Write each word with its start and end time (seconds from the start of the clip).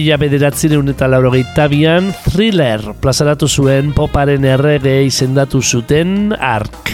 Mila 0.00 0.16
bederatzireun 0.16 0.86
eta 0.88 1.04
laurogeita 1.12 1.66
bian, 1.68 2.06
thriller 2.24 2.80
plazaratu 3.04 3.44
zuen 3.44 3.90
poparen 3.92 4.46
errege 4.48 4.94
izendatu 5.04 5.60
zuten 5.60 6.32
ark. 6.32 6.88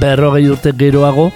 Berrogei 0.00 0.46
urte 0.48 0.72
geroago, 0.72 1.26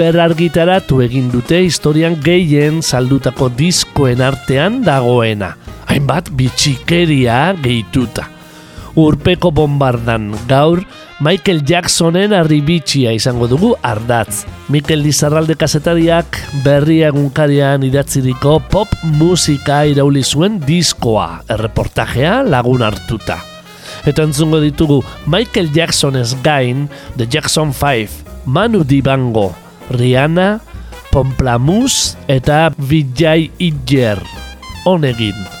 berargitaratu 0.00 1.02
egin 1.04 1.28
dute 1.34 1.60
historian 1.66 2.16
gehien 2.24 2.80
saldutako 2.80 3.50
diskoen 3.60 4.24
artean 4.24 4.80
dagoena. 4.88 5.52
Hainbat 5.92 6.32
bitxikeria 6.40 7.52
gehituta. 7.60 8.37
Urpeko 8.96 9.50
bombardan 9.52 10.30
gaur, 10.48 10.80
Michael 11.20 11.64
Jacksonen 11.66 12.32
arribitxia 12.36 13.10
izango 13.16 13.48
dugu 13.50 13.72
ardatz. 13.82 14.44
Mikel 14.70 15.02
Lizarralde 15.02 15.56
kasetariak 15.58 16.38
berri 16.64 17.00
egunkarian 17.06 17.82
idatziriko 17.82 18.58
pop 18.70 18.92
musika 19.18 19.82
irauli 19.90 20.22
zuen 20.22 20.60
diskoa, 20.62 21.42
erreportajea 21.50 22.40
lagun 22.46 22.86
hartuta. 22.86 23.40
Eta 24.06 24.24
entzungo 24.24 24.62
ditugu 24.62 25.02
Michael 25.26 25.72
Jacksonez 25.74 26.36
gain, 26.44 26.86
The 27.16 27.26
Jackson 27.26 27.74
5, 27.74 28.46
Manu 28.46 28.84
Dibango, 28.86 29.50
Rihanna, 29.90 30.60
Pomplamus 31.10 32.16
eta 32.28 32.68
Vijay 32.78 33.50
Idjer. 33.58 34.22
Honegin. 34.84 35.57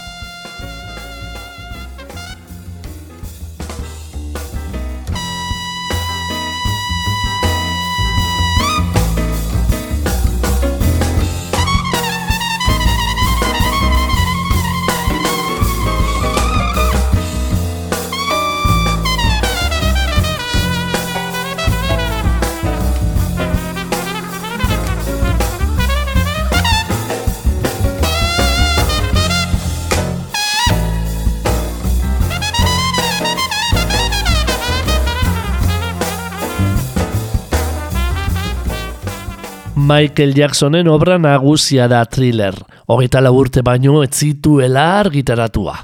Michael 39.88 40.34
Jacksonen 40.36 40.88
obra 40.92 41.16
nagusia 41.16 41.86
da 41.88 42.02
thriller. 42.04 42.52
Hogeita 42.92 43.22
urte 43.32 43.62
baino 43.64 44.02
ez 44.02 44.10
zituela 44.12 44.98
argitaratua. 45.00 45.76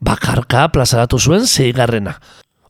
Bakarka 0.00 0.68
plazaratu 0.72 1.18
zuen 1.18 1.44
zeigarrena. 1.44 2.14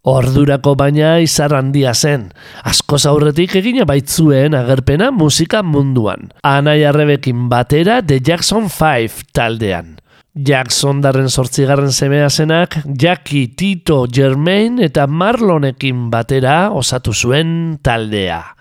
Ordurako 0.02 0.74
baina 0.74 1.20
izar 1.20 1.54
handia 1.54 1.94
zen. 1.94 2.32
Asko 2.64 2.98
aurretik 3.06 3.54
egina 3.54 3.84
baitzuen 3.84 4.54
agerpena 4.54 5.12
musika 5.12 5.62
munduan. 5.62 6.32
Anai 6.42 6.82
arrebekin 6.84 7.48
batera 7.48 8.02
The 8.02 8.18
Jackson 8.18 8.68
5 8.68 9.30
taldean. 9.32 10.00
Jackson 10.34 11.00
darren 11.00 11.28
sortzigarren 11.28 11.92
semea 11.92 12.30
zenak, 12.30 12.80
Jackie, 12.84 13.54
Tito, 13.54 14.06
Germain 14.10 14.80
eta 14.82 15.06
Marlonekin 15.06 16.08
batera 16.10 16.70
osatu 16.72 17.14
zuen 17.14 17.78
taldea. 17.82 18.56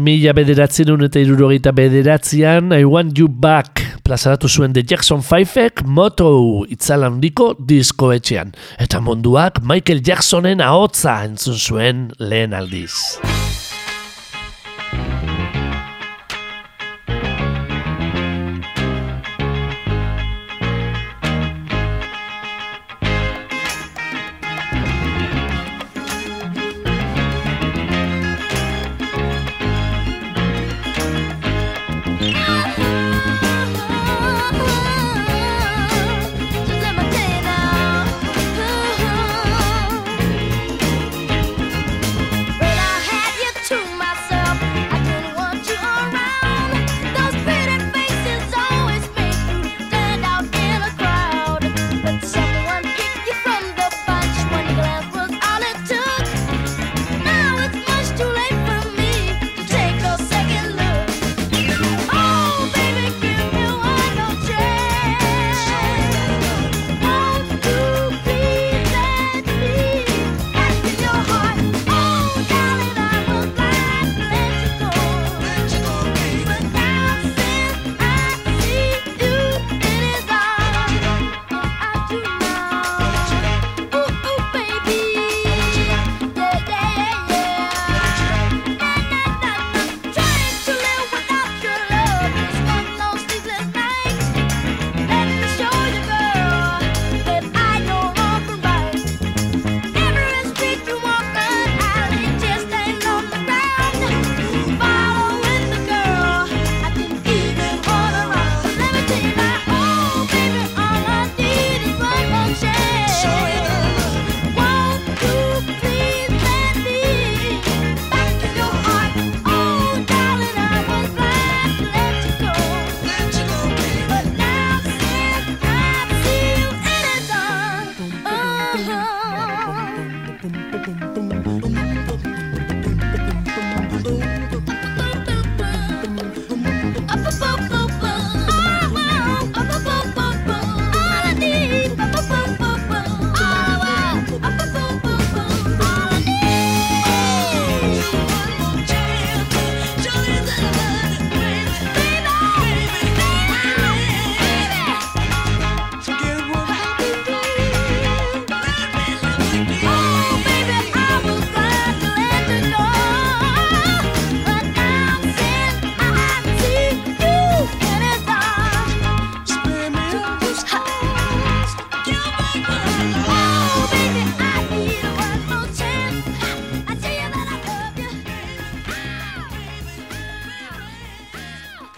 Mila 0.00 0.32
bederatzen 0.32 1.02
eta 1.04 1.20
irurogeita 1.20 1.74
bederatzean 1.76 2.72
I 2.72 2.86
Want 2.88 3.18
You 3.18 3.28
Back 3.28 3.82
plazaratu 4.06 4.48
zuen 4.48 4.72
The 4.72 4.80
Jackson 4.80 5.20
5ek 5.20 5.84
moto 5.84 6.30
itzala 6.72 7.10
handiko 7.10 7.50
disko 7.58 8.08
etxean. 8.16 8.54
Eta 8.80 9.02
munduak 9.04 9.60
Michael 9.60 10.00
Jacksonen 10.06 10.64
ahotza 10.64 11.20
entzun 11.28 11.60
zuen 11.60 12.08
lehen 12.16 12.56
aldiz. 12.56 13.20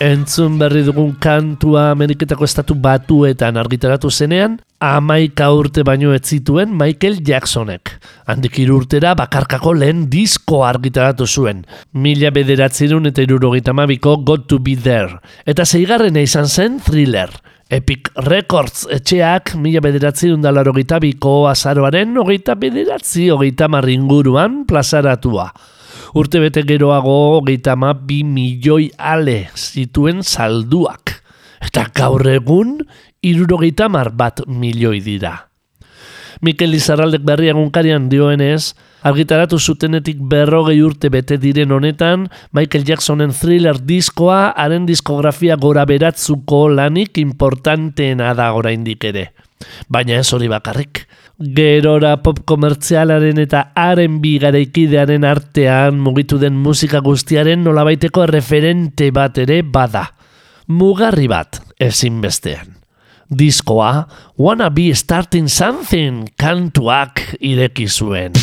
Entzun 0.02 0.56
berri 0.58 0.80
dugun 0.82 1.12
kantua 1.22 1.92
Ameriketako 1.92 2.42
estatu 2.48 2.74
batuetan 2.74 3.54
argitaratu 3.60 4.08
zenean, 4.10 4.56
amaika 4.82 5.46
urte 5.54 5.84
baino 5.86 6.10
ez 6.10 6.24
zituen 6.26 6.72
Michael 6.74 7.20
Jacksonek. 7.22 7.92
Handik 8.26 8.58
urtera 8.74 9.12
bakarkako 9.14 9.76
lehen 9.78 10.08
disko 10.10 10.64
argitaratu 10.66 11.28
zuen. 11.28 11.60
Mila 11.94 12.32
bederatzerun 12.34 13.06
eta 13.12 13.22
irurogeita 13.22 13.72
mabiko 13.72 14.16
Got 14.26 14.48
to 14.48 14.58
be 14.58 14.74
there. 14.74 15.20
Eta 15.46 15.62
zeigarren 15.62 16.16
izan 16.18 16.48
zen 16.48 16.80
thriller. 16.80 17.30
Epic 17.70 18.10
Records 18.26 18.88
etxeak 18.90 19.54
mila 19.54 19.80
bederatzerun 19.80 20.42
dalaro 20.42 20.72
biko 20.74 21.46
azaroaren 21.46 22.16
hogeita 22.18 22.56
bederatzi 22.56 23.30
hogeita 23.30 23.68
marringuruan 23.68 24.64
plazaratua. 24.66 25.52
Urte 26.12 26.42
bete 26.42 26.60
geroago 26.68 27.12
hogeita 27.38 27.72
ma 27.76 27.94
bi 27.96 28.20
milioi 28.20 28.90
ale 28.98 29.46
zituen 29.56 30.20
salduak. 30.20 31.14
Eta 31.64 31.86
gaur 31.96 32.26
egun 32.28 32.82
irurogeita 33.24 33.88
mar 33.88 34.10
bat 34.12 34.42
milioi 34.46 35.00
dira. 35.00 35.32
Mikel 36.42 36.74
Izarraldek 36.74 37.22
berri 37.24 37.48
agunkarian 37.52 38.08
dioenez, 38.10 38.74
argitaratu 39.06 39.56
zutenetik 39.56 40.18
berrogei 40.28 40.80
urte 40.82 41.08
bete 41.08 41.38
diren 41.40 41.72
honetan, 41.72 42.26
Michael 42.52 42.84
Jacksonen 42.88 43.32
thriller 43.32 43.78
diskoa 43.78 44.50
haren 44.58 44.84
diskografia 44.84 45.56
gora 45.56 45.86
beratzuko 45.88 46.66
lanik 46.68 47.22
importanteena 47.22 48.34
da 48.34 48.50
oraindik 48.58 49.06
ere. 49.12 49.30
Baina 49.88 50.18
ez 50.18 50.28
hori 50.34 50.50
bakarrik. 50.50 51.06
Gerora 51.42 52.16
pop 52.22 52.44
komertzialaren 52.46 53.40
eta 53.42 53.64
haren 53.74 54.20
bigaraikidearen 54.22 55.24
artean 55.26 55.98
mugitu 55.98 56.38
den 56.38 56.54
musika 56.54 57.00
guztiaren 57.02 57.64
nolabaiteko 57.66 58.28
referente 58.30 59.10
bat 59.10 59.42
ere 59.42 59.62
bada. 59.66 60.06
Mugarri 60.70 61.26
bat 61.26 61.58
ezinbestean 61.82 62.78
diskoa 63.32 64.08
Wanna 64.38 64.70
Be 64.70 64.94
Starting 64.94 65.48
Something 65.48 66.28
kantuak 66.36 67.22
ireki 67.40 67.88
zuen. 67.88 68.36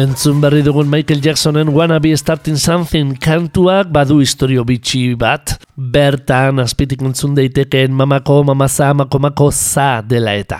Entzun 0.00 0.38
berri 0.40 0.62
dugun 0.64 0.88
Michael 0.88 1.20
Jacksonen 1.20 1.68
Wanna 1.76 1.98
Be 2.00 2.16
Starting 2.16 2.56
Something 2.56 3.18
kantuak 3.20 3.90
badu 3.92 4.22
historio 4.22 4.62
bitxi 4.64 5.12
bat. 5.12 5.58
Bertan, 5.76 6.62
azpitik 6.62 7.02
entzun 7.04 7.34
daitekeen 7.36 7.92
mamako, 7.92 8.38
mamaza, 8.48 8.94
makomako 8.96 9.50
za 9.52 10.00
dela 10.00 10.32
eta. 10.40 10.56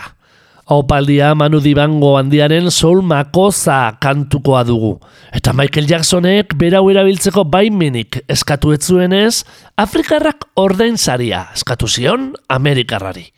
Opaldia 0.69 1.33
Manu 1.33 1.57
Dibango 1.57 2.13
handiaren 2.19 2.69
Soul 2.69 3.01
Makosa 3.01 3.97
kantukoa 3.97 4.61
dugu. 4.67 4.99
Eta 5.33 5.57
Michael 5.57 5.89
Jacksonek 5.89 6.53
berau 6.53 6.85
erabiltzeko 6.93 7.41
baimenik 7.41 8.21
eskatu 8.29 8.75
etzuenez, 8.77 9.41
Afrikarrak 9.73 10.51
ordain 10.53 11.01
zaria 11.01 11.47
eskatu 11.55 11.89
zion 11.89 12.35
Amerikarrari. 12.45 13.31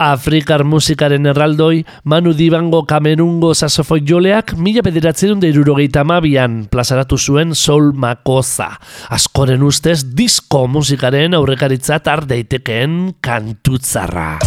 Afrikar 0.00 0.62
musikaren 0.64 1.28
erraldoi, 1.28 1.84
Manu 2.08 2.32
Dibango 2.32 2.86
Kamerungo 2.88 3.50
sasofoi 3.52 4.00
joleak 4.08 4.54
mila 4.56 4.80
bederatzen 4.86 5.42
da 5.42 5.50
plazaratu 6.72 7.18
zuen 7.20 7.52
Sol 7.54 7.92
Makoza. 7.92 8.70
Askoren 9.12 9.60
ustez, 9.62 10.00
disko 10.16 10.64
musikaren 10.72 11.36
aurrekaritza 11.36 12.00
tardeitekeen 12.00 13.20
kantutzarra. 13.20 14.38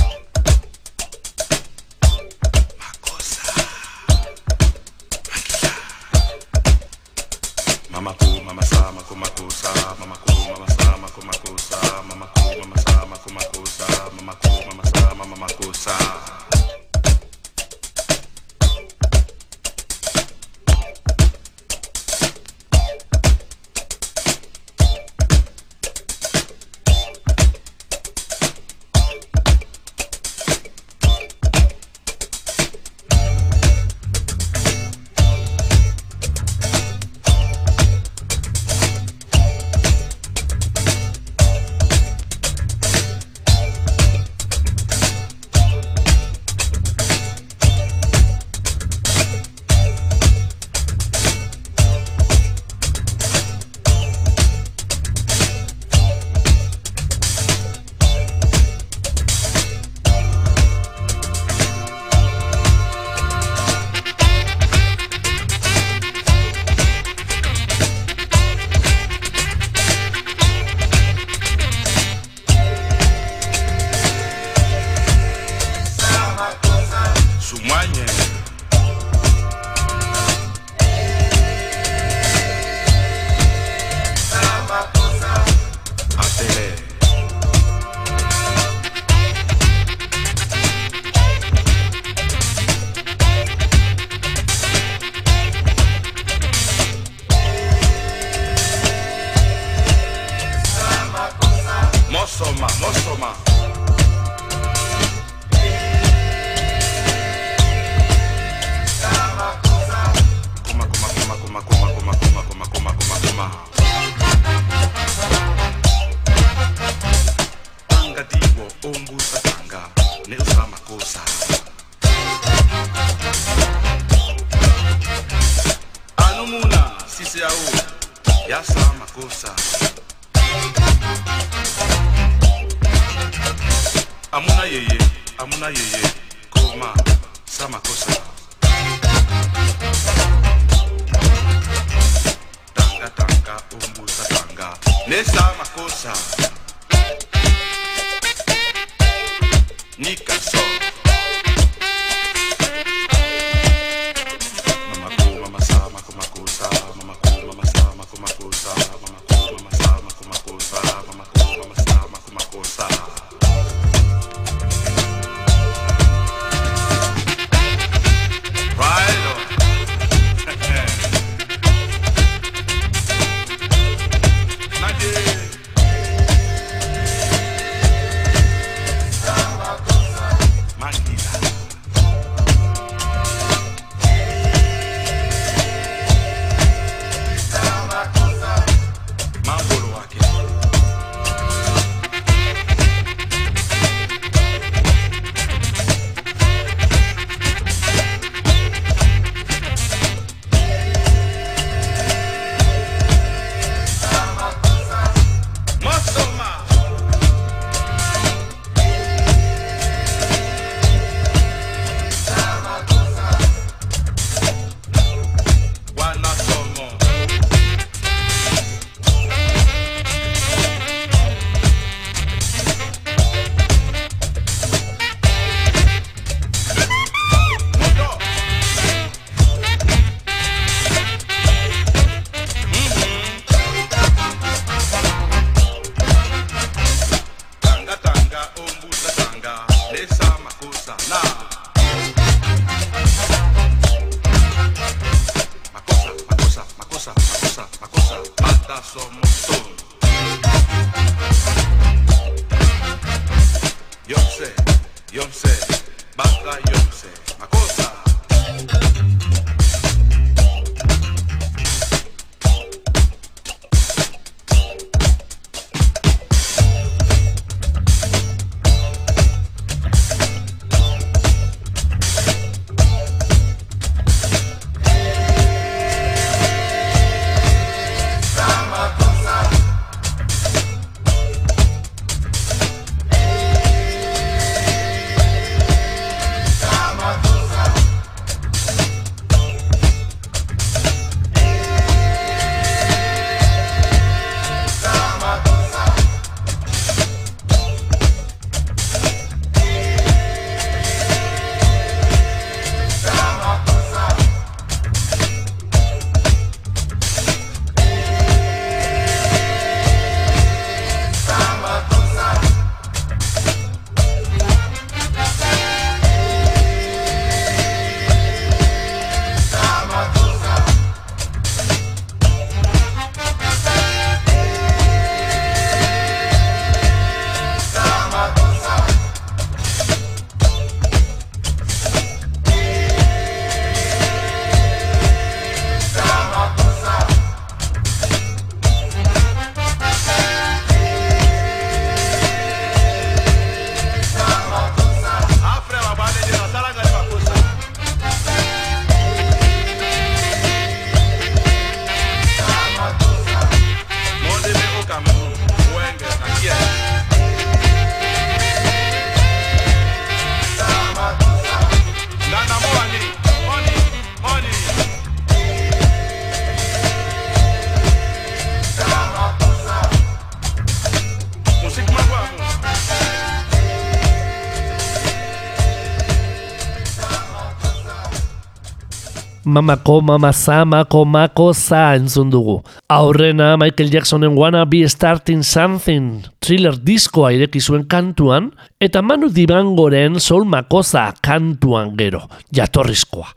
Mamako, 379.53 380.01
mamaza, 380.01 380.65
mako, 380.65 381.05
mako, 381.05 381.51
za 381.53 381.93
entzun 381.95 382.31
dugu. 382.33 382.63
Aurrena 382.89 383.53
Michael 383.57 383.91
Jacksonen 383.93 384.33
Wanna 384.37 384.65
Be 384.65 384.87
Starting 384.89 385.43
Something 385.43 386.23
thriller 386.41 386.75
diskoa 386.75 387.31
ireki 387.35 387.61
zuen 387.61 387.85
kantuan, 387.87 388.49
eta 388.81 389.03
Manu 389.05 389.29
Dibangoren 389.31 390.19
Soul 390.19 390.47
Makoza 390.49 391.05
kantuan 391.23 391.93
gero, 391.99 392.25
jatorrizkoa. 392.51 393.29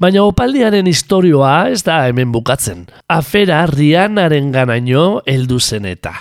Baina 0.00 0.22
opaldiaren 0.24 0.86
historioa 0.86 1.68
ez 1.74 1.82
da 1.84 2.04
hemen 2.06 2.32
bukatzen. 2.32 2.86
Afera 3.10 3.64
Rihanaren 3.66 4.52
ganaino 4.54 5.20
heldu 5.26 5.58
zen 5.60 5.90
eta. 5.90 6.14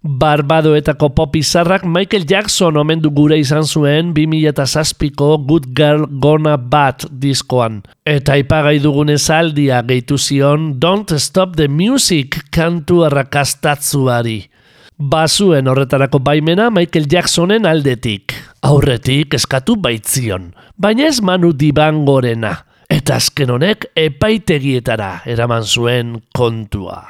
Barbadoetako 0.00 1.10
pop 1.12 1.34
izarrak 1.36 1.82
Michael 1.84 2.24
Jackson 2.24 2.78
omendu 2.80 3.10
gure 3.12 3.36
izan 3.36 3.66
zuen 3.68 4.14
2007ko 4.16 5.34
Good 5.44 5.66
Girl 5.76 6.06
Gonna 6.08 6.56
Bad 6.56 7.04
diskoan. 7.20 7.82
Eta 8.08 8.38
ipagai 8.40 8.78
dugun 8.80 9.12
ezaldia 9.12 9.82
gehitu 9.84 10.16
zion 10.16 10.78
Don't 10.80 11.12
Stop 11.20 11.52
the 11.60 11.68
Music 11.68 12.40
kantu 12.50 13.04
arrakastatzuari. 13.10 14.38
Bazuen 14.96 15.68
horretarako 15.68 16.22
baimena 16.24 16.70
Michael 16.72 17.04
Jacksonen 17.04 17.68
aldetik. 17.68 18.32
Aurretik 18.64 19.36
eskatu 19.36 19.76
baitzion, 19.76 20.54
baina 20.80 21.08
ez 21.08 21.20
manu 21.20 21.52
diban 21.52 22.06
gorena. 22.08 22.56
Eta 22.90 23.20
azken 23.20 23.52
honek 23.52 23.84
epaitegietara 24.00 25.20
eraman 25.28 25.62
zuen 25.62 26.16
kontua. 26.32 27.04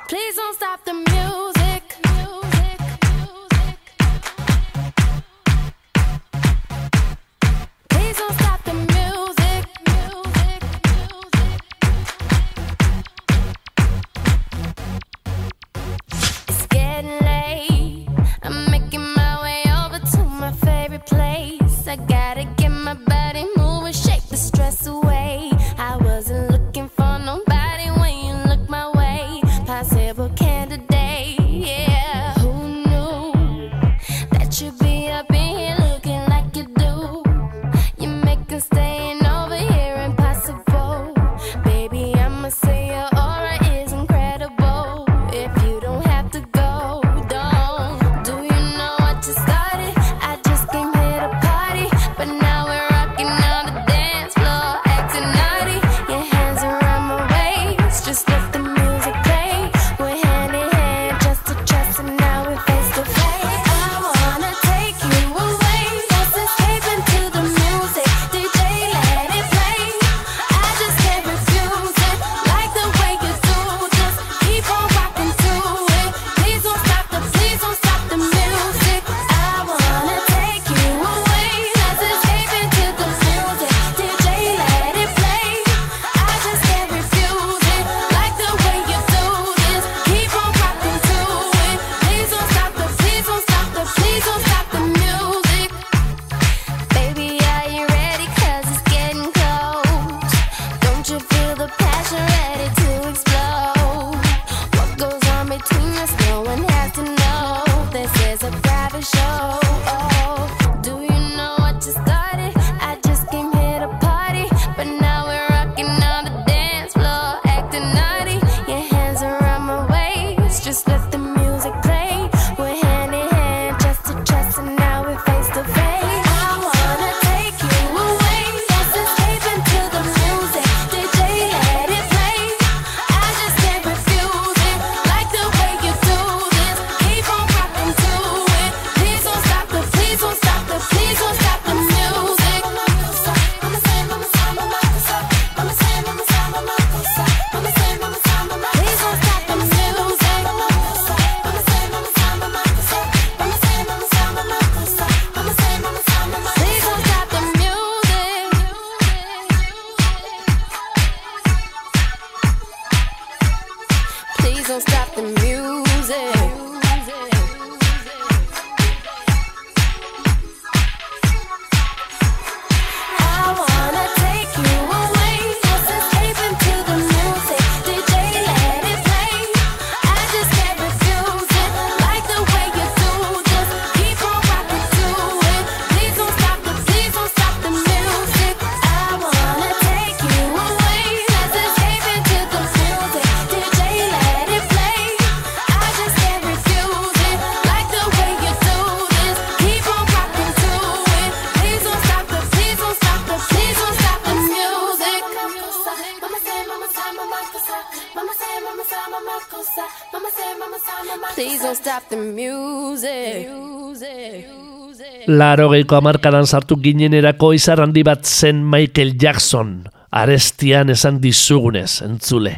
Laro 215.30 215.68
geiko 215.70 215.96
amarkadan 215.98 216.46
sartu 216.46 216.76
ginenerako 216.82 217.52
izar 217.54 217.82
handi 217.84 218.02
bat 218.06 218.24
zen 218.26 218.64
Michael 218.66 219.14
Jackson, 219.20 219.84
arestian 220.10 220.90
esan 220.90 221.20
dizugunez, 221.22 222.00
entzule. 222.02 222.56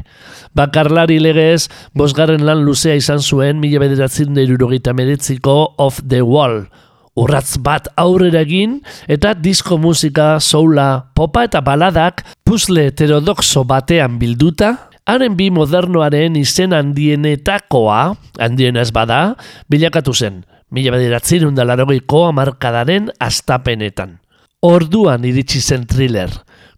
Bakarlari 0.56 1.18
legez, 1.20 1.68
bosgarren 1.92 2.46
lan 2.48 2.64
luzea 2.64 2.96
izan 2.96 3.20
zuen, 3.20 3.60
mila 3.60 3.82
bederatzen 3.82 4.32
deirurogita 4.38 4.94
meretziko 4.96 5.74
Off 5.76 6.00
the 6.06 6.22
Wall. 6.22 6.64
Urratz 7.12 7.58
bat 7.60 7.90
aurrera 8.00 8.40
egin, 8.46 8.78
eta 9.04 9.34
disko 9.36 9.76
musika, 9.76 10.38
soula, 10.40 11.12
popa 11.12 11.44
eta 11.44 11.60
baladak, 11.60 12.24
puzle 12.40 12.88
heterodoxo 12.88 13.66
batean 13.68 14.16
bilduta, 14.22 14.72
haren 15.06 15.36
bi 15.36 15.50
modernoaren 15.50 16.36
izen 16.38 16.74
handienetakoa, 16.76 18.14
handienez 18.40 18.90
bada, 18.94 19.34
bilakatu 19.70 20.14
zen, 20.14 20.42
mila 20.70 20.94
bederatzen 20.94 21.46
undalarogeiko 21.48 22.26
amarkadaren 22.30 23.10
astapenetan. 23.20 24.18
Orduan 24.62 25.24
iritsi 25.26 25.60
zen 25.60 25.88
thriller, 25.90 26.30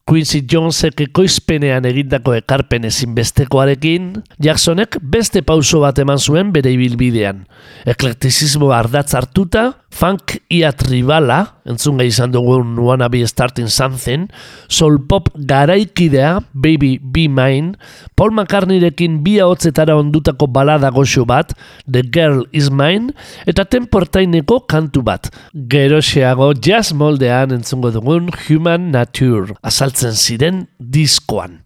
Quincy 0.05 0.43
Jonesek 0.45 0.99
ekoizpenean 1.01 1.87
egindako 1.89 2.35
ekarpen 2.37 2.85
ezinbestekoarekin, 2.85 4.11
Jacksonek 4.45 4.99
beste 5.01 5.41
pauso 5.41 5.81
bat 5.81 5.97
eman 6.03 6.21
zuen 6.21 6.51
bere 6.53 6.75
ibilbidean. 6.75 7.47
Eklektizismo 7.89 8.69
ardatz 8.77 9.15
hartuta, 9.17 9.71
funk 9.95 10.35
ia 10.53 10.75
tribala, 10.77 11.39
entzun 11.65 11.97
gai 11.97 12.11
izan 12.11 12.35
dugun 12.35 12.75
Wanna 12.85 13.09
Be 13.09 13.23
Starting 13.25 13.71
Something, 13.73 14.27
soul 14.69 14.99
pop 15.09 15.31
garaikidea, 15.35 16.43
Baby 16.53 16.99
Be 17.01 17.25
Mine, 17.33 17.79
Paul 18.13 18.35
McCartneyrekin 18.37 19.23
bi 19.25 19.39
hotzetara 19.41 19.97
ondutako 19.97 20.51
balada 20.53 20.93
goxo 20.93 21.25
bat, 21.25 21.57
The 21.89 22.05
Girl 22.05 22.45
Is 22.53 22.69
Mine, 22.69 23.15
eta 23.49 23.65
temportaineko 23.65 24.61
kantu 24.69 25.01
bat. 25.07 25.33
Geroxeago 25.55 26.53
jazz 26.61 26.93
moldean 26.93 27.57
entzungo 27.57 27.95
dugun 27.95 28.29
Human 28.45 28.91
Nature, 28.93 29.57
azaltzen 29.95 30.15
ziren 30.15 30.67
diskoan. 30.79 31.63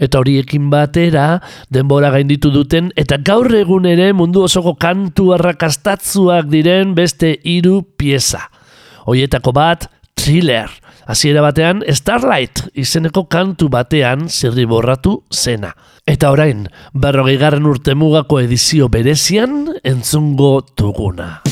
Eta 0.00 0.20
horiekin 0.20 0.70
batera, 0.70 1.40
denbora 1.72 2.10
gainditu 2.10 2.50
duten, 2.50 2.92
eta 2.96 3.18
gaur 3.18 3.48
egun 3.54 3.86
ere 3.86 4.12
mundu 4.12 4.44
osoko 4.44 4.76
kantu 4.76 5.32
arrakastatzuak 5.34 6.48
diren 6.48 6.94
beste 6.94 7.36
hiru 7.44 7.82
pieza. 7.96 8.48
Hoietako 9.06 9.52
bat, 9.52 9.88
thriller. 10.16 10.70
Hasiera 11.06 11.42
batean, 11.42 11.84
Starlight 11.86 12.64
izeneko 12.74 13.26
kantu 13.30 13.68
batean 13.70 14.28
zirriborratu 14.28 15.22
zena. 15.32 15.74
Eta 16.06 16.32
orain, 16.34 16.66
berrogei 16.94 17.36
garren 17.38 17.66
urte 17.66 17.94
mugako 17.94 18.40
edizio 18.40 18.88
berezian 18.88 19.76
entzungo 19.84 20.60
tuguna. 20.74 21.42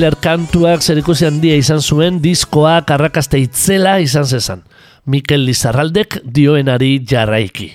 Thriller 0.00 0.16
kantuak 0.16 0.80
zerikusi 0.80 1.26
handia 1.28 1.58
izan 1.60 1.82
zuen 1.84 2.22
diskoak 2.24 2.88
arrakaste 2.94 3.36
itzela 3.36 3.98
izan 4.00 4.24
zezan. 4.24 4.62
Mikel 5.04 5.44
Lizarraldek 5.44 6.16
dioenari 6.24 6.94
jarraiki 7.04 7.68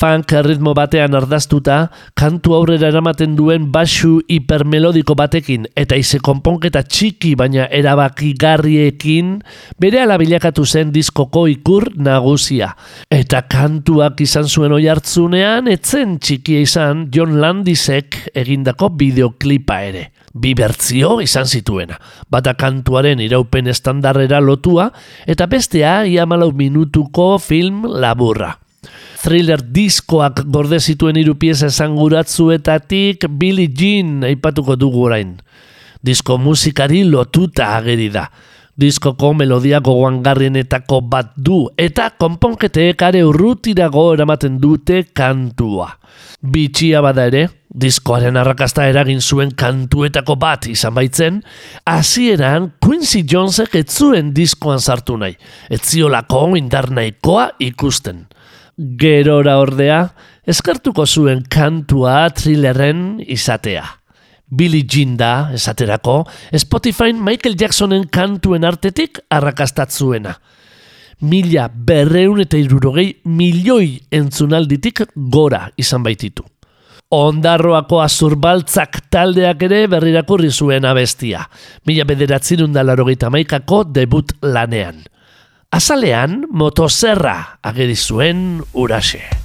funk 0.00 0.32
ritmo 0.46 0.72
batean 0.72 1.12
ardaztuta, 1.12 1.90
kantu 2.16 2.54
aurrera 2.56 2.88
eramaten 2.88 3.34
duen 3.36 3.66
basu 3.72 4.22
hipermelodiko 4.32 5.12
batekin 5.18 5.66
eta 5.76 5.98
ize 6.00 6.22
konponketa 6.24 6.80
txiki 6.88 7.34
baina 7.36 7.66
erabakigarriekin 7.68 9.34
bere 9.80 10.00
alabilakatu 10.00 10.64
zen 10.64 10.94
diskoko 10.94 11.44
ikur 11.52 11.90
nagusia. 12.00 12.70
Eta 13.12 13.42
kantuak 13.50 14.22
izan 14.24 14.48
zuen 14.48 14.72
oi 14.72 14.86
hartzunean, 14.88 15.68
etzen 15.68 16.16
txikia 16.16 16.64
izan 16.64 17.04
John 17.12 17.36
Landisek 17.42 18.22
egindako 18.32 18.94
bideoklipa 18.96 19.82
ere. 19.90 20.06
Bi 20.32 20.54
bertzio 20.56 21.18
izan 21.20 21.44
zituena, 21.44 21.98
bata 22.30 22.54
kantuaren 22.56 23.20
iraupen 23.20 23.68
estandarrera 23.68 24.40
lotua 24.40 24.88
eta 25.26 25.50
bestea 25.50 26.00
iamalau 26.08 26.52
minutuko 26.56 27.34
film 27.42 27.84
laburra 28.00 28.54
thriller 29.20 29.60
diskoak 29.60 30.44
gorde 30.48 30.78
zituen 30.80 31.18
hiru 31.20 31.34
pieza 31.38 31.68
esanguratzuetatik 31.68 33.26
Billie 33.40 33.68
Jean 33.68 34.24
aipatuko 34.24 34.76
dugu 34.80 35.04
orain. 35.10 35.34
Disko 36.00 36.38
musikari 36.40 37.02
lotuta 37.04 37.74
ageri 37.76 38.08
da. 38.12 38.30
Diskoko 38.80 39.34
melodia 39.36 39.82
gogoangarrienetako 39.84 41.02
bat 41.12 41.34
du 41.36 41.66
eta 41.76 42.08
konponketeek 42.16 43.02
are 43.04 43.20
urrutirago 43.28 44.06
eramaten 44.14 44.56
dute 44.62 45.02
kantua. 45.12 45.90
Bitxia 46.40 47.02
bada 47.04 47.26
ere, 47.28 47.42
diskoaren 47.68 48.38
arrakasta 48.40 48.86
eragin 48.88 49.20
zuen 49.20 49.52
kantuetako 49.52 50.38
bat 50.40 50.64
izan 50.72 50.96
baitzen, 50.96 51.42
hasieran 51.84 52.70
Quincy 52.80 53.26
Jonesek 53.28 53.76
ez 53.82 53.90
zuen 53.92 54.32
diskoan 54.32 54.80
sartu 54.80 55.20
nahi, 55.20 55.36
ez 55.68 55.82
ziolako 55.84 56.46
indar 56.56 56.88
nahikoa 56.96 57.50
ikusten 57.68 58.29
gerora 58.80 59.58
ordea, 59.60 60.02
eskartuko 60.48 61.04
zuen 61.06 61.44
kantua 61.48 62.28
thrillerren 62.32 63.20
izatea. 63.26 63.84
Billy 64.50 64.82
Jean 64.82 65.16
da, 65.16 65.50
esaterako, 65.54 66.24
Spotify 66.58 67.12
Michael 67.14 67.56
Jacksonen 67.60 68.08
kantuen 68.10 68.64
artetik 68.66 69.20
arrakastatzuena. 69.30 70.34
Mila 71.20 71.68
berreun 71.68 72.40
eta 72.40 72.58
irurogei 72.58 73.20
milioi 73.28 74.00
entzunalditik 74.10 75.04
gora 75.14 75.68
izan 75.78 76.02
baititu. 76.02 76.42
Ondarroako 77.10 78.00
azurbaltzak 78.00 79.00
taldeak 79.10 79.62
ere 79.66 79.84
berrirakurri 79.90 80.50
zuen 80.50 80.86
abestia. 80.86 81.44
Mila 81.86 82.06
bederatzen 82.08 82.64
undalarogeita 82.64 83.30
maikako 83.30 83.84
debut 83.84 84.32
lanean. 84.42 85.02
Azalean, 85.70 86.48
motozerra 86.50 87.60
ageri 87.62 87.94
zuen 87.94 88.40
urase. 88.74 89.39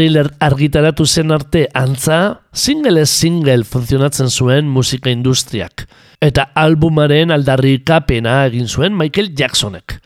Thriller 0.00 0.30
argitaratu 0.40 1.04
zen 1.04 1.28
arte 1.34 1.66
antza, 1.76 2.40
single 2.56 3.02
single 3.04 3.66
funtzionatzen 3.68 4.30
zuen 4.32 4.64
musika 4.72 5.12
industriak. 5.12 5.84
Eta 6.24 6.46
albumaren 6.56 7.34
aldarri 7.36 7.74
kapena 7.84 8.38
egin 8.46 8.64
zuen 8.64 8.96
Michael 8.96 9.34
Jacksonek. 9.36 9.98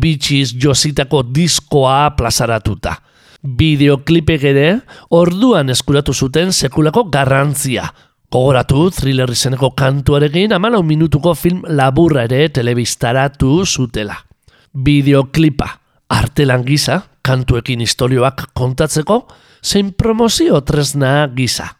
Beaches 0.00 0.54
jositako 0.56 1.22
diskoa 1.28 2.16
plazaratuta. 2.16 2.96
Bideoklipek 3.42 4.48
ere, 4.48 4.66
orduan 5.10 5.68
eskuratu 5.68 6.14
zuten 6.14 6.50
sekulako 6.50 7.10
garrantzia. 7.12 7.92
Gogoratu, 8.32 8.88
thriller 8.96 9.28
izeneko 9.28 9.74
kantuarekin 9.76 10.56
amalau 10.56 10.82
minutuko 10.82 11.34
film 11.34 11.66
laburra 11.68 12.24
ere 12.24 12.48
telebistaratu 12.48 13.66
zutela. 13.66 14.22
Bideoklipa, 14.72 15.68
artelan 16.08 16.64
gisa, 16.64 17.02
kantuekin 17.24 17.80
historioak 17.84 18.50
kontatzeko, 18.54 19.24
zein 19.64 19.92
promozio 19.96 20.60
tresna 20.66 21.24
gisa. 21.36 21.70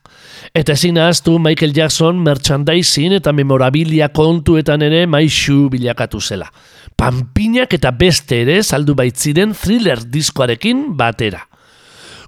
Eta 0.55 0.75
ezin 0.75 0.99
ahaztu 0.99 1.39
Michael 1.43 1.73
Jackson 1.75 2.21
merchandising 2.23 3.15
eta 3.17 3.33
memorabilia 3.33 4.11
kontuetan 4.15 4.83
ere 4.87 5.05
maixu 5.11 5.69
bilakatu 5.73 6.21
zela. 6.21 6.51
Pampinak 6.97 7.75
eta 7.75 7.91
beste 7.97 8.43
ere 8.45 8.61
saldu 8.63 8.95
baitziren 8.99 9.55
thriller 9.55 10.03
diskoarekin 10.05 10.93
batera. 10.99 11.43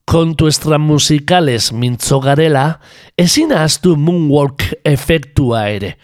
Kontu 0.07 0.47
estra 0.47 0.79
musikales 0.79 1.73
mintzo 1.75 2.21
garela, 2.23 2.79
ezin 3.19 3.53
ahaztu 3.53 3.97
moonwalk 3.99 4.63
efektua 4.87 5.67
ere. 5.75 5.97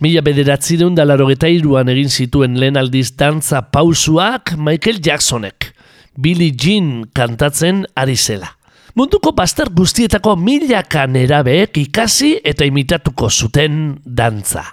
Mila 0.00 0.22
bederatzi 0.22 0.78
deun 0.78 0.96
iruan 0.96 1.88
egin 1.88 2.08
zituen 2.08 2.58
lehen 2.58 2.76
aldiz 2.76 3.16
dantza 3.16 3.60
pausuak 3.62 4.54
Michael 4.56 5.00
Jacksonek. 5.02 5.74
Billie 6.16 6.54
Jean 6.56 7.04
kantatzen 7.14 7.84
ari 7.94 8.16
zela. 8.16 8.56
Munduko 8.98 9.30
pastor 9.36 9.70
guztietako 9.70 10.34
milaka 10.36 11.06
nerabeek 11.06 11.78
ikasi 11.78 12.40
eta 12.44 12.66
imitatuko 12.66 13.30
zuten 13.30 14.00
dantza. 14.04 14.64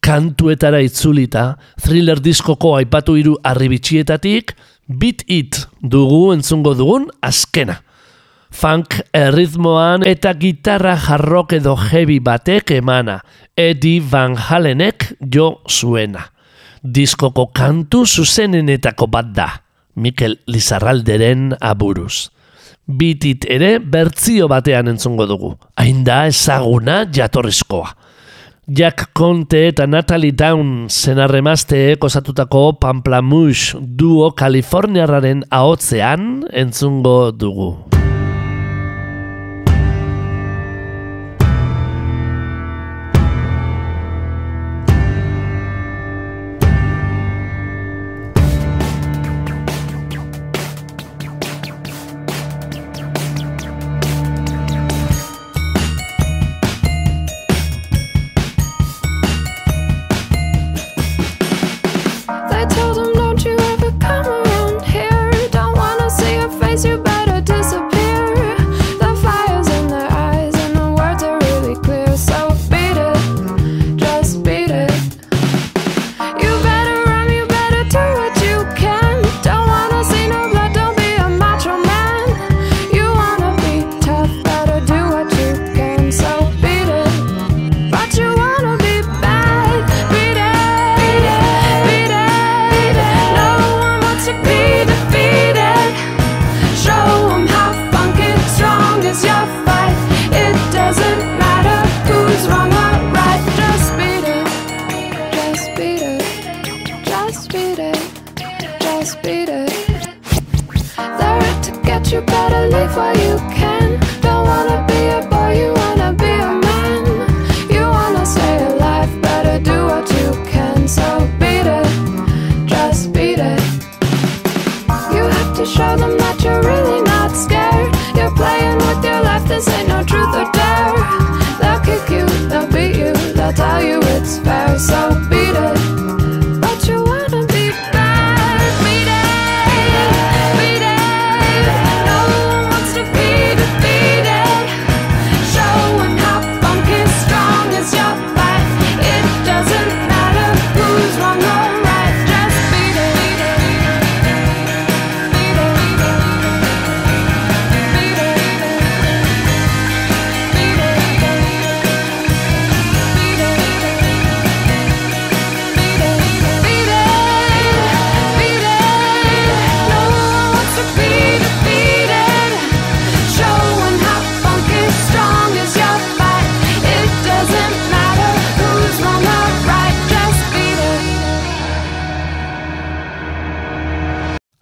Kantuetara 0.00 0.78
itzulita, 0.84 1.56
thriller 1.82 2.20
diskoko 2.22 2.76
aipatu 2.78 3.16
hiru 3.18 3.34
arribitxietatik, 3.42 4.54
Beat 4.86 5.24
It 5.26 5.64
dugu 5.82 6.30
entzungo 6.36 6.76
dugun 6.78 7.08
azkena. 7.26 7.80
Funk 8.54 9.00
erritmoan 9.10 10.06
eta 10.06 10.30
gitarra 10.38 10.94
jarrok 10.94 11.56
edo 11.58 11.74
heavy 11.74 12.20
batek 12.22 12.76
emana, 12.78 13.18
Eddie 13.58 14.00
Van 14.00 14.36
Halenek 14.38 15.10
jo 15.34 15.56
zuena. 15.66 16.28
Diskoko 16.82 17.48
kantu 17.50 18.04
zuzenenetako 18.06 19.10
bat 19.10 19.32
da, 19.34 19.48
Mikel 19.96 20.38
Lizarralderen 20.46 21.54
aburuz 21.60 22.28
bitit 22.86 23.44
ere 23.50 23.76
bertzio 23.82 24.46
batean 24.48 24.88
entzungo 24.92 25.26
dugu. 25.26 25.54
Hain 25.76 26.04
da 26.06 26.26
ezaguna 26.30 27.04
jatorrizkoa. 27.12 27.90
Jack 28.66 29.12
Conte 29.14 29.68
eta 29.68 29.86
Natalie 29.86 30.34
Down 30.34 30.88
zenarremazte 30.90 31.96
kosatutako 32.02 32.72
Pamplamush 32.82 33.76
duo 33.78 34.32
Kaliforniarraren 34.34 35.44
ahotzean 35.50 36.42
entzungo 36.50 37.30
dugu. 37.30 37.95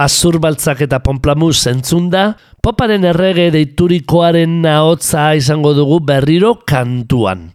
Azurbaltzak 0.05 0.85
eta 0.85 1.01
pomplamus 1.05 1.65
entzunda, 1.71 2.35
poparen 2.65 3.05
errege 3.09 3.51
deiturikoaren 3.55 4.61
nahotza 4.65 5.33
izango 5.39 5.75
dugu 5.77 6.01
berriro 6.05 6.55
kantuan. 6.69 7.53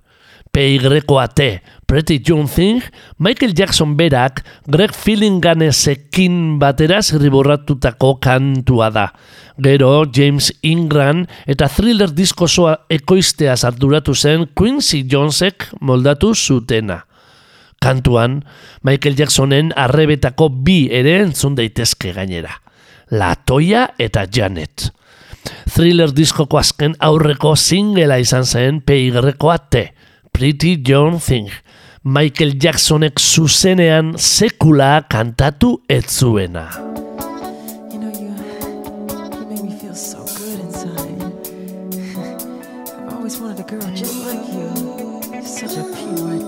PYAT, 0.50 1.40
Pretty 1.86 2.18
Young 2.26 2.48
Thing, 2.50 2.82
Michael 3.20 3.54
Jackson 3.54 3.94
berak 3.96 4.42
Greg 4.66 4.96
Fillinganesekin 4.98 6.58
batera 6.60 7.04
zirriborratutako 7.04 8.16
kantua 8.20 8.90
da. 8.90 9.06
Gero, 9.62 10.06
James 10.10 10.50
Ingram 10.66 11.28
eta 11.46 11.70
thriller 11.70 12.10
diskosoa 12.10 12.80
ekoiztea 12.90 13.54
arduratu 13.70 14.16
zen 14.16 14.48
Quincy 14.58 15.04
Jonesek 15.06 15.70
moldatu 15.82 16.34
zutena 16.34 17.04
kantuan 17.82 18.44
Michael 18.84 19.18
Jacksonen 19.18 19.72
arrebetako 19.76 20.50
bi 20.66 20.88
ere 20.92 21.18
entzun 21.24 21.56
daitezke 21.58 22.14
gainera. 22.16 22.54
Latoia 23.12 23.88
eta 24.00 24.26
Janet. 24.30 24.90
Thriller 25.70 26.12
diskoko 26.14 26.60
azken 26.60 26.96
aurreko 27.00 27.56
singela 27.56 28.20
izan 28.20 28.46
zen 28.46 28.82
PY-koate, 28.86 29.90
Pretty 30.32 30.78
Young 30.86 31.20
Thing. 31.20 31.50
Michael 32.04 32.56
Jacksonek 32.62 33.20
zuzenean 33.20 34.14
sekula 34.18 35.04
kantatu 35.10 35.80
etzuena. 35.90 36.70
Girl, 43.70 43.82
just 43.94 44.26
like 44.26 44.52
you, 44.52 45.44
such 45.44 45.78
a 45.78 45.84
pure 45.94 46.39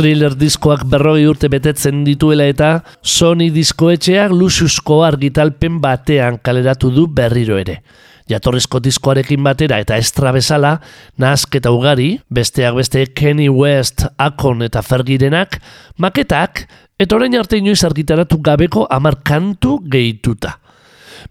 thriller 0.00 0.32
diskoak 0.32 0.86
berrogei 0.88 1.26
urte 1.28 1.50
betetzen 1.52 1.98
dituela 2.06 2.46
eta 2.48 2.68
Sony 3.04 3.50
diskoetxeak 3.52 4.32
luxusko 4.32 5.02
argitalpen 5.04 5.76
batean 5.82 6.38
kaleratu 6.40 6.88
du 6.94 7.04
berriro 7.04 7.58
ere. 7.60 7.82
Jatorrizko 8.30 8.80
diskoarekin 8.80 9.42
batera 9.44 9.80
eta 9.82 9.98
estra 10.00 10.32
bezala, 10.32 10.78
eta 11.18 11.72
ugari, 11.74 12.20
besteak 12.30 12.76
beste 12.76 13.04
Kenny 13.12 13.50
West, 13.50 14.06
Akon 14.16 14.62
eta 14.62 14.80
Fergirenak, 14.80 15.60
maketak, 15.98 16.64
eta 16.98 17.16
orain 17.16 17.36
arte 17.36 17.58
inoiz 17.58 17.84
argitaratu 17.84 18.38
gabeko 18.40 18.86
amar 18.88 19.20
kantu 19.22 19.80
gehituta. 19.84 20.60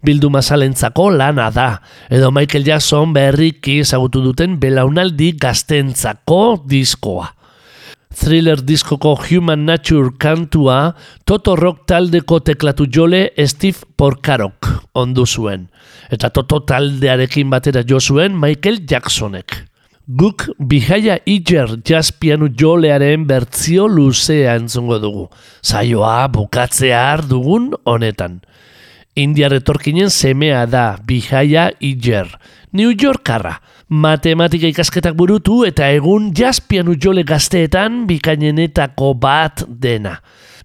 Bildu 0.04 0.30
masalentzako 0.30 1.10
lana 1.10 1.50
da, 1.50 1.80
edo 2.08 2.30
Michael 2.30 2.64
Jackson 2.64 3.12
berriki 3.12 3.80
ezagutu 3.80 4.22
duten 4.22 4.60
belaunaldi 4.60 5.32
gaztentzako 5.40 6.62
diskoa 6.68 7.39
thriller 8.20 8.60
diskoko 8.60 9.14
Human 9.16 9.64
Nature 9.64 10.12
kantua 10.20 10.92
Toto 11.24 11.54
Rock 11.56 11.86
taldeko 11.88 12.40
teklatu 12.44 12.84
jole 12.92 13.30
Steve 13.48 13.86
Porkarok 13.96 14.68
ondu 14.94 15.24
zuen. 15.26 15.68
Eta 16.12 16.28
Toto 16.30 16.60
taldearekin 16.68 17.50
batera 17.50 17.82
jo 17.86 18.00
zuen 18.00 18.36
Michael 18.36 18.82
Jacksonek. 18.90 19.56
Guk 20.06 20.48
bihaia 20.58 21.20
iger 21.24 21.78
jazz 21.86 22.10
pianu 22.12 22.50
jolearen 22.52 23.24
bertzio 23.28 23.86
luzea 23.88 24.56
entzungo 24.58 24.98
dugu. 24.98 25.26
Zaioa 25.64 26.28
bukatzea 26.28 27.22
dugun 27.30 27.70
honetan. 27.84 28.40
India 29.16 29.48
retorkinen 29.48 30.10
semea 30.10 30.66
da 30.66 30.96
bihaia 31.06 31.70
iger. 31.80 32.28
New 32.72 32.92
Yorkarra 32.92 33.60
matematika 33.90 34.70
ikasketak 34.70 35.16
burutu 35.18 35.64
eta 35.66 35.88
egun 35.90 36.30
jaspian 36.30 36.88
ujole 36.88 37.24
gazteetan 37.26 38.06
bikainenetako 38.06 39.14
bat 39.18 39.64
dena. 39.66 40.20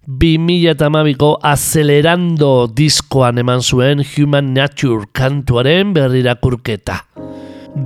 2008ko 0.05 1.31
acelerando 1.41 2.69
diskoan 2.69 3.41
eman 3.41 3.65
zuen 3.65 4.05
Human 4.05 4.53
Nature 4.53 5.09
kantuaren 5.11 5.95
berrirakurketa. 5.97 7.01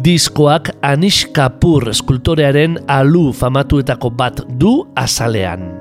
Diskoak 0.04 0.74
Anish 0.84 1.32
Kapoor 1.34 1.88
eskultorearen 1.96 2.76
alu 2.92 3.32
famatuetako 3.32 4.12
bat 4.12 4.44
du 4.60 4.84
azalean. 5.00 5.72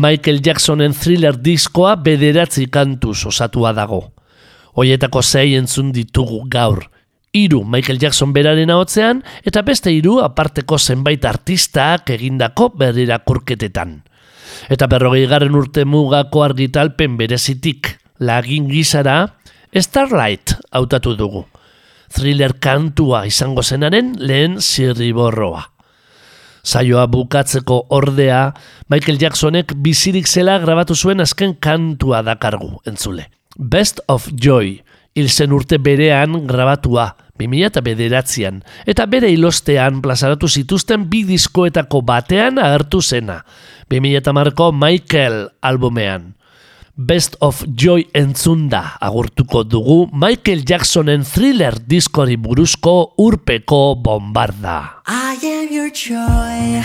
Michael 0.00 0.40
Jacksonen 0.40 0.94
thriller 0.96 1.36
diskoa 1.36 1.96
bederatzi 2.00 2.64
kantuz 2.72 3.26
osatua 3.28 3.74
dago. 3.76 4.00
Hoietako 4.72 5.20
zei 5.20 5.56
entzun 5.58 5.90
ditugu 5.92 6.38
gaur. 6.48 6.86
Hiru 7.36 7.60
Michael 7.68 8.00
Jackson 8.00 8.32
beraren 8.32 8.72
ahotzean 8.72 9.20
eta 9.44 9.60
beste 9.66 9.92
hiru 9.92 10.16
aparteko 10.24 10.78
zenbait 10.78 11.24
artistak 11.28 12.10
egindako 12.16 12.70
berrirakurketetan. 12.80 13.98
Eta 14.72 14.88
berrogei 14.88 15.26
garren 15.28 15.58
urte 15.58 15.84
mugako 15.84 16.46
argitalpen 16.46 17.18
berezitik 17.20 17.92
lagin 18.18 18.70
gizara 18.72 19.18
Starlight 19.76 20.56
hautatu 20.72 21.12
dugu. 21.14 21.44
Thriller 22.10 22.56
kantua 22.58 23.26
izango 23.28 23.62
zenaren 23.62 24.16
lehen 24.18 24.56
zirriborroa. 24.60 25.69
Saioa 26.64 27.06
bukatzeko 27.10 27.86
ordea, 27.88 28.52
Michael 28.88 29.18
Jacksonek 29.20 29.74
bizirik 29.76 30.28
zela 30.28 30.58
grabatu 30.62 30.94
zuen 30.94 31.20
azken 31.20 31.56
kantua 31.60 32.22
dakargu, 32.26 32.80
entzule. 32.86 33.28
Best 33.56 34.00
of 34.08 34.28
Joy, 34.34 34.78
hilzen 35.14 35.52
urte 35.52 35.78
berean 35.78 36.46
grabatua, 36.46 37.14
2000 37.40 38.60
eta 38.86 39.06
bere 39.06 39.30
ilostean 39.32 40.02
plazaratu 40.04 40.48
zituzten 40.48 41.06
bi 41.10 41.22
diskoetako 41.24 42.02
batean 42.02 42.58
agertu 42.60 43.00
zena, 43.00 43.40
2000 43.88 44.20
eta 44.20 44.32
marko 44.36 44.72
Michael 44.72 45.48
albumean. 45.62 46.34
Best 47.00 47.36
of 47.40 47.64
Joy 47.64 48.02
entzunda 48.12 48.98
agurtuko 49.00 49.62
dugu 49.64 50.10
Michael 50.12 50.64
Jacksonen 50.68 51.22
thriller 51.24 51.78
diskori 51.88 52.36
buruzko 52.36 53.14
urpeko 53.16 53.94
bombarda. 54.04 55.00
I 55.08 55.38
am 55.40 55.72
your 55.72 55.88
joy, 55.88 56.84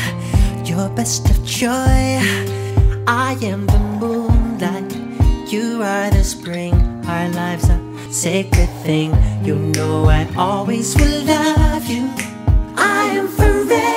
your 0.64 0.88
best 0.96 1.28
of 1.30 1.44
joy. 1.44 2.24
I 3.06 3.36
am 3.44 3.68
the 3.68 3.80
moonlight, 4.00 4.96
you 5.52 5.84
are 5.84 6.10
the 6.12 6.24
spring. 6.24 6.74
Our 7.10 7.28
lives 7.36 7.70
are 7.70 7.82
sacred 8.10 8.70
thing. 8.86 9.12
You 9.44 9.60
know 9.76 10.08
I 10.08 10.26
always 10.38 10.96
will 10.96 11.26
love 11.26 11.90
you. 11.90 12.08
I 12.78 13.20
am 13.20 13.28
forever. 13.28 13.95